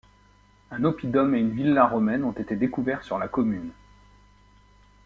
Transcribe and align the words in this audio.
Un 0.71 0.83
oppidum 0.83 1.35
et 1.35 1.39
une 1.39 1.51
villa 1.53 1.85
romaine 1.85 2.23
ont 2.23 2.31
été 2.31 2.55
découverts 2.55 3.03
sur 3.03 3.19
la 3.19 3.27
commune. 3.27 3.69